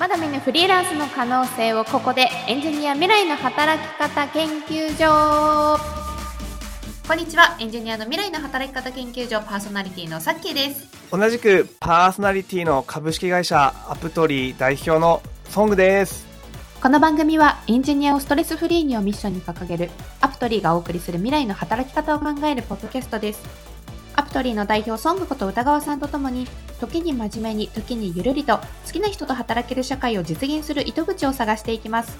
[0.00, 5.78] まだ見ぬフリーランスの可能性をここでエンジニア未来の働き方研究所。
[7.06, 7.54] こんにちは。
[7.60, 10.88] エンジニアの未来の働き方研究所パーソナリティのさっきーです。
[11.10, 15.20] 同じくパーソナリティの株式会社アプトリー代表の
[15.50, 16.26] ソングです。
[16.82, 19.90] この番組はエンジニアをストレスフリーにをミッションに掲げる
[20.22, 23.42] アプトリーがお送りする未来の働き方を考えるポッドキャストです。
[24.14, 26.46] アプトリーの代表ソングこと歌川さんとともに
[26.80, 32.18] 時に真面目に時にゆるりと好きな人と働ける社会を実現する糸口を探していきます。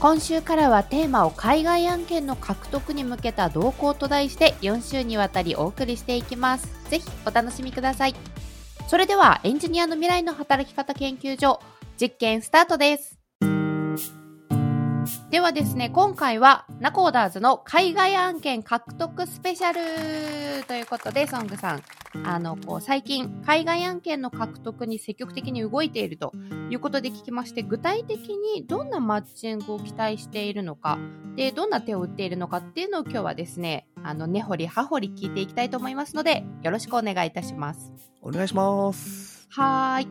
[0.00, 6.68] 今週からはテーマを海外案件の獲得に向けた動向と題して4週にわたりお送りしていきます。
[6.90, 8.14] ぜひお楽しみください。
[8.88, 11.60] それではエンジニアの未来の働き方研究所
[12.00, 13.21] 実験スタートです。
[15.32, 21.82] ではですね、今回はナコーダーズの海外案件獲得スペシャルということで、ソングさん、
[22.22, 26.34] あの、こう、最近、海外案件の獲得に積極的に動いていると
[26.68, 30.98] いうことで聞きまして、具体的にどんなマッチングを期待しているのか、
[31.34, 37.90] で、どんな手を打っているのかっていうのを今日はですね、あの、根掘り葉掘り聞いていきたいと思いますので、よろしくお願いいたします。
[38.20, 39.31] お願いします。
[39.54, 40.08] はい。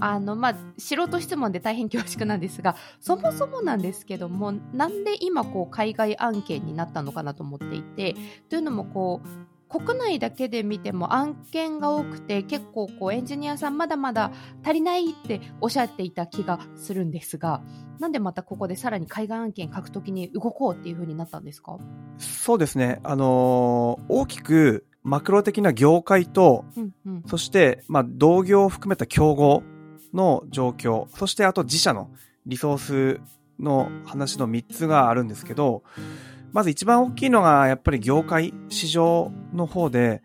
[0.00, 8.14] あの、まあ、素人質問で大変恐縮なんですが、そもそもなんですけども、なんで今、こう、海外案件になったのかなと思っていて、
[8.48, 9.28] というのも、こう、
[9.68, 14.32] 国内だけで見ても案件が多くて結構こうエンジニアさんまだまだ
[14.64, 17.62] 足りないっておっしゃっていた気がするんですが
[18.00, 21.78] なんでまたここでさらに海外案件獲得に動こうっていうふうになったんですか？
[22.18, 29.62] そうですねあのー、大きくマクロ的な業界と、うんうん、そして、まあ、同業を含めた競合
[30.12, 32.10] の状況、そしてあと自社の
[32.46, 33.20] リソース
[33.58, 35.82] の話の3つがあるんですけど、
[36.52, 40.22] まず一番大きいのがやっぱり業界、市場の方で、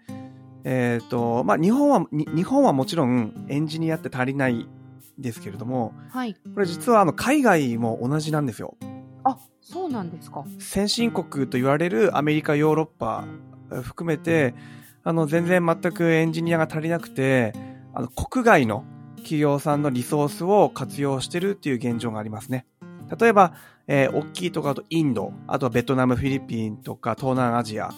[0.64, 4.68] えっ、ー、と、まあ、日本は、日本はもちろんエンジニアって足りない
[5.20, 6.34] ですけれども、はい。
[6.54, 8.76] これ実はあの海外も同じなんですよ。
[9.24, 10.44] あ、そうなんですか。
[10.60, 13.26] 先進国と言われるアメリカ、ヨーロッパ
[13.70, 14.54] 含めて、
[15.04, 17.54] あの、全然全くエンジニアが足りなくて、
[17.94, 18.86] あの、国外の
[19.18, 22.66] 企業さんのリソースを活用してるっていう現状がありますね。
[23.20, 23.54] 例えば、
[23.88, 27.92] えー、大きいところだとインド、あとはベトナム、フィリピンとか東南アジア、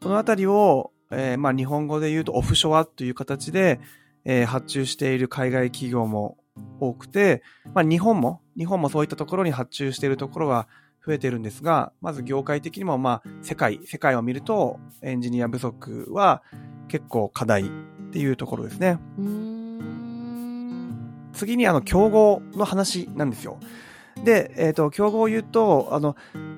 [0.00, 3.80] このあたりを、えー、まあ日本語で言うとオフショアという形で、
[4.24, 6.38] えー、発注している海外企業も
[6.80, 7.42] 多くて、
[7.74, 10.68] まあ日本も、日本もそういったところに発注しているところは
[11.04, 16.42] 増えてるんですが、まず業界的にも、まあ、世界、世界を見ると、エンジニア不足は
[16.88, 17.66] 結構課題っ
[18.12, 18.98] ていうところですね。
[21.32, 23.58] 次に、あの、競合の話なんですよ。
[24.24, 26.14] で、えっ、ー、と、競合を言うと、あの、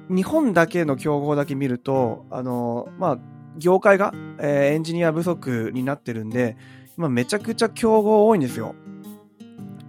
[0.08, 3.18] 日本だけの競合だけ見ると、あの、まあ、
[3.56, 6.56] 業界が、えー、エンジニア不足になってるんで、
[6.98, 8.74] 今めちゃくちゃ競合多いんですよ。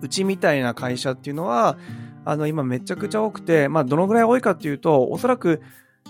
[0.01, 1.77] うちみたいな会社っていうのは、
[2.25, 5.61] あの、今めちゃくちゃ多くて、まあ、どのぐらい多いかっていうと、おそらく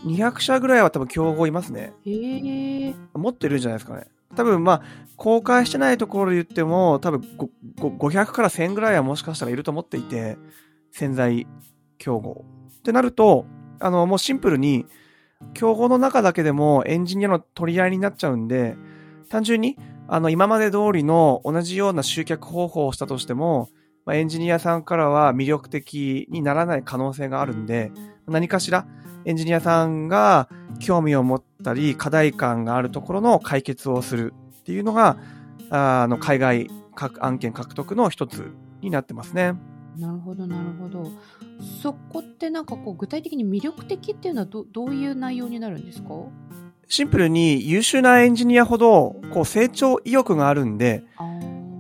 [0.06, 1.94] 200社ぐらいは多分競合いますね。
[2.06, 4.08] へ持ってるんじゃないですかね。
[4.36, 4.82] 多分まあ、
[5.18, 7.22] 公開してないところで言っても、多分
[7.78, 10.38] 500から1000ぐらいはもしかしたらいると思っていて、
[10.92, 11.48] 潜在
[11.98, 12.46] 競合。
[12.80, 13.46] ってなると、
[13.80, 14.86] あの、もうシンプルに、
[15.54, 18.78] 競合の中だけでもエンジニアの取り合いになっちゃうんで、
[19.30, 19.78] 単純に、
[20.08, 23.70] あの、今まで通りの同じような集客方法をしたとしても、
[24.06, 27.92] まあ、エンジニアさんからは魅力的にならない可能性があるんで、
[28.28, 28.86] 何かしら
[29.26, 30.48] エンジニアさんが
[30.80, 35.18] 興味を持ったり、課題感があるところの解決をするっていうのが、
[35.72, 36.70] あの、海外
[37.20, 38.52] 案件獲得の一つ
[38.82, 39.54] になってますね。
[39.98, 41.10] なるほど、なるほど。
[41.82, 46.10] そこってなんかこう具体的に魅力的っていうのはどどういう内容になるんですか？
[46.88, 51.06] シンプルに優秀なエンジニアほどこう成長意欲があるんで、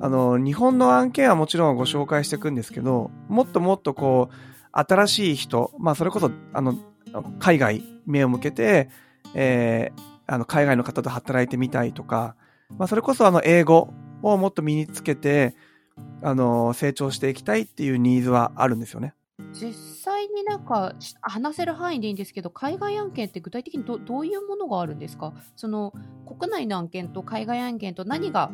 [0.01, 4.35] あの、日本の案件はもちろんご紹介していくんですけど、もっともっとこう、
[4.71, 6.75] 新しい人、まあそれこそ、あの、
[7.39, 8.89] 海外目を向けて、
[9.33, 12.35] えー、あの、海外の方と働いてみたいとか、
[12.77, 15.55] まあそれこそあの、英語をもっと身につけて、
[16.21, 19.13] あの、成長していきたいっていうニーズはあるんですよね。
[19.53, 25.33] 実際になんか話せる範囲でいいんですけど海外案件って具体的にどういうものがあるんですか？
[25.55, 25.93] その
[26.25, 28.51] 国内の案件と海外案件と何が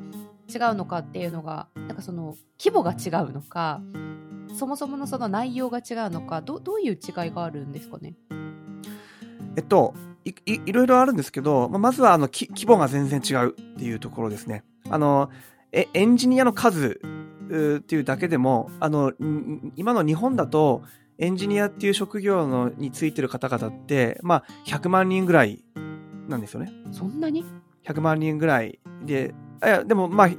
[0.54, 3.82] 違うのかっていうのがなんかその規模が違うのか
[4.58, 8.16] そもそものその内容が違うのかどどういう違いがあるんですかね？
[9.56, 9.94] えっと
[10.26, 14.64] いいいろいろあるんですけど、ままずはあの規模が全然違うっていうところですね。
[14.90, 15.30] あの
[15.72, 19.14] えエンジニアの数っていうだけでもあの
[19.76, 20.84] 今の日本だと
[21.18, 25.64] エンジニアっていう職業のについてる方々って、まあ、100万人ぐらい
[26.28, 26.72] なんですよね。
[26.92, 27.46] そんなに
[27.86, 30.30] ?100 万人ぐらいで、いや、でもまあ、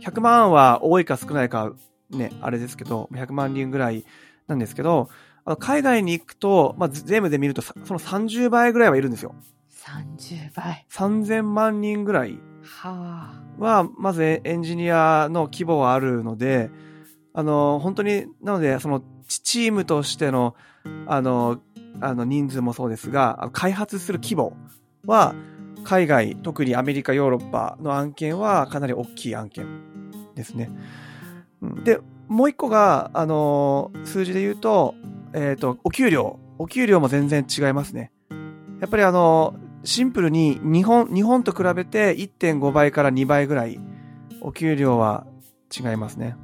[0.00, 1.72] 100万は多いか少ないか
[2.10, 4.04] ね、あれですけど、100万人ぐらい
[4.46, 5.08] なんですけど、
[5.44, 9.34] あの海外に行くと、まあ、全部で見ると、その30倍ぐらいはいるんですよ。
[9.70, 10.86] 30倍。
[10.90, 16.70] 3000万人ぐらいはは、まずエンジニアの規模はあるので、
[17.34, 20.54] あの、本当に、なので、その、チームとしての、
[21.06, 21.60] あの、
[22.00, 24.56] あの、人数もそうですが、開発する規模
[25.06, 25.34] は、
[25.84, 29.66] 海外、特にアメリカ、ヨーロッパの案件はかなり大きい案件
[30.34, 30.70] ですね。
[31.84, 31.98] で、
[32.28, 34.94] もう一個が、あの、数字で言うと、
[35.32, 36.38] えっ、ー、と、お給料。
[36.58, 38.12] お給料も全然違いますね。
[38.80, 43.80] やっぱりあの、シンプルに日本、日本と比べて1.5倍から2倍ぐらい
[44.40, 45.26] お給料は
[45.76, 46.36] 違いますね。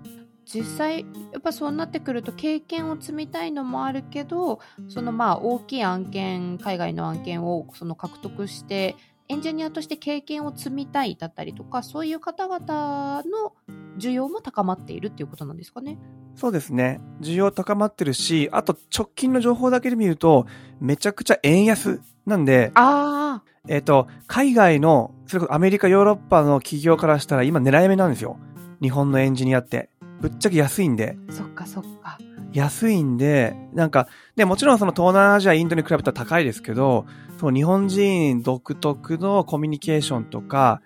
[0.44, 8.96] 実際やっぱそうなってくると経験を積みたいのもあるけどそのまあ大きい案件海外の案件をその獲得して
[9.28, 13.52] エンジニアとして経験を積みたいだったりとかそういう方々の
[13.98, 15.98] 需要も高まっているっていうことなんですかね
[16.34, 17.00] そうですね。
[17.20, 20.46] 需要高まってるし、あと直近の情報だけで見ると、
[20.80, 23.48] めちゃくちゃ円安なんで、ああ。
[23.66, 28.38] えっ、ー、と、海外の、それこそアメリカ、ヨーロッパの企業からしたら今狙い目なんですよ。
[28.80, 29.90] 日本のエンジニアって。
[30.20, 31.16] ぶっちゃけ安いんで。
[31.30, 32.18] そっかそっか。
[32.52, 37.04] 安いんで、なんか、で、もちろんその東南アジア、インドに比べたら高いですけど、
[37.38, 40.82] その日本人独特のコミュニケーションとか、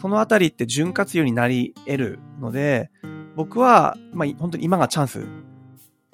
[0.00, 2.90] そのあたりって潤滑油になり得るので、
[3.36, 5.26] 僕は、まあ、本当に今がチャンス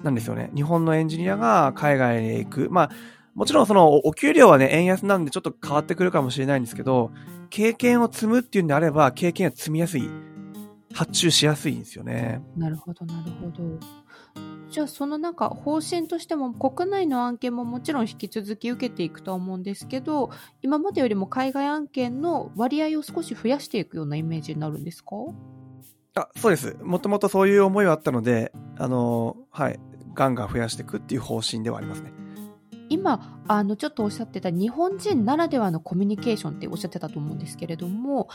[0.01, 0.49] なんですよね。
[0.55, 2.69] 日本のエンジニアが海外に行く。
[2.71, 2.91] まあ、
[3.35, 7.11] もちろんそのお給料はね、円安なんでちょっと変わってくるかもしれないんですけど、
[7.49, 10.09] 経験を積むっていうんであれば、経験が積みやすい。
[10.93, 12.41] 発注しやすいんですよね。
[12.57, 13.79] なるほど、なるほど。
[14.71, 20.31] じゃあそのなんか方針としても国内の案件ももちろん引き続き受けていくとは思うんですけど
[20.61, 25.09] 今までよりも海外案件の割合を少し増やしていくようなイメージになるんですか？
[26.15, 26.77] あそうです。
[26.81, 29.79] もともとそういう思いはあったので、あの、はい、
[30.13, 32.11] ガンガン増やしていくっていう方針ではありますね。
[32.89, 38.27] 今あのちょっとおっしゃってた日本人ならではのコミュニケーションっておっしゃってたと思うんですけれども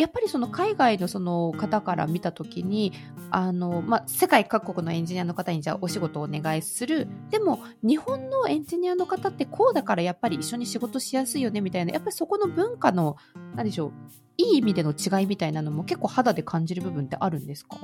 [0.00, 2.92] やっぱりその海外のその方から見た時に
[3.30, 7.06] あの、まあ、世界各国のエンジニアの方にじゃあお仕事をお願いする。
[7.30, 11.92] でも日本のエンジニアの方ってこうだからやっぱり一緒に仕事しやすいよねみたいな。
[11.92, 13.16] やっぱりそこの文化の
[13.54, 13.92] 何でしょう
[14.38, 17.76] いい意味での違いみたいなのも結構肌で感じる部分ってあるんですか？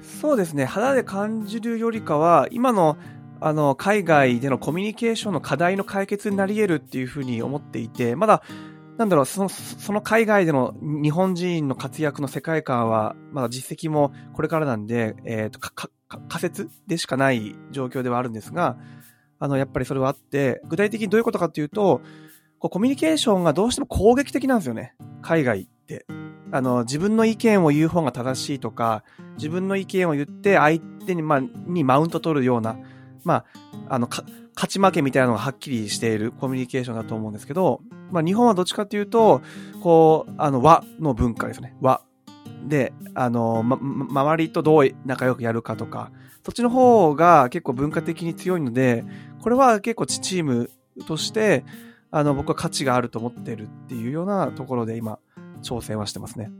[0.00, 0.64] そうですね。
[0.64, 2.96] 肌で感じるよりかは今の
[3.40, 8.42] あの海外でのコミュニケーションの課題の解決になり得るっていうふうに思っていてまだ
[8.98, 15.88] なんだろう、その、その海外での日本人の活躍の世界観は、まだ実績もこれからなんで、えっ、ー、と、か、か、
[16.28, 18.76] 仮説でしかない状況ではあるんですが、
[19.38, 22.02] あの、やっぱりそれはあって、具体的にどういうことかっていうと、
[22.58, 24.96] こうコミュニケーションがどうしても攻撃的なんですよね。
[25.22, 26.04] 海外って。
[26.50, 29.04] あの、自分の意見を言う方が正しいとか、
[29.36, 32.76] 自分の意見を言って相手に、まあ、にマウント取るような、
[33.22, 33.44] ま
[33.88, 37.80] あ、あの、勝ち負けみたいなのがはっきりしているコミュニケーションだと思うんですけど、
[38.10, 39.42] まあ、日本はどっちかっていうと、
[39.82, 41.76] こう、あの、和の文化ですね。
[41.80, 42.02] 和。
[42.66, 46.10] で、あの、ま、周りとどう仲良くやるかとか、
[46.44, 49.04] そっちの方が結構文化的に強いので、
[49.42, 50.70] これは結構チーム
[51.06, 51.64] として、
[52.10, 55.18] あの、僕は価値があると思ってるっていうようなところで今、
[55.62, 56.50] 挑戦はしてますね。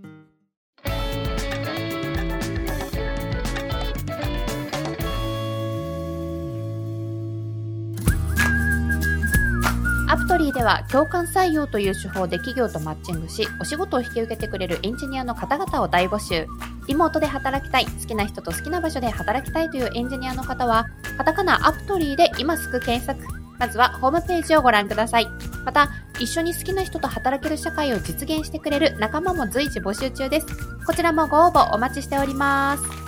[10.48, 16.46] リーでは共感採用という手法で企業とマッチングし、お仕事を引き受けてくれるエンジニアの方々を大募集。
[16.86, 20.86] リモートで働きたい、好きな人と好きな場所で働きたいというエンジニアの方は、
[21.19, 23.22] カタカナアプトリーで今すぐ検索。
[23.58, 25.26] まずはホームページをご覧ください。
[25.64, 30.46] また、一緒に好きな人と働ける社会を実現してくれる仲間も随時募集中です。
[30.86, 33.07] こちらもご応募お待ちしております。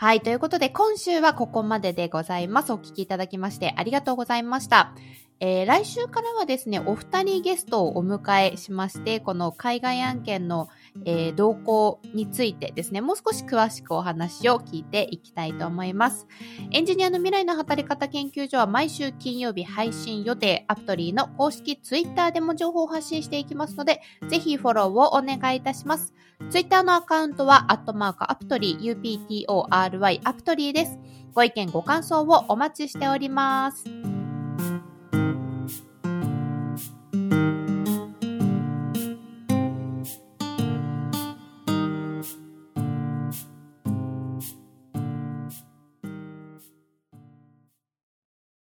[0.00, 0.20] はい。
[0.20, 2.72] ということで、今週はここまででございます。
[2.72, 4.92] お聞きいただきましてありがとうございました。
[5.40, 10.68] えー、来週からはですね、お二人ゲストをお迎えしまして、この海外案件の、
[11.04, 16.26] えー、動向についてですね、もう少し詳しくお話を聞いていきたいと思います。
[16.72, 26.14] エンジニアの未来の働き方研究所は毎週金曜日配信予定、アプトリーの公式ツイッターでも情報を発信していきますので、ぜひフォローをお願いいたします。
[26.50, 30.98] ツイッターのアカウントは、アットマークアプトリー、UPTORY アプトリーです。
[31.34, 33.84] ご意見ご感想をお待ちしております。